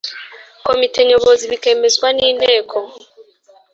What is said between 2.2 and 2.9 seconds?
Inteko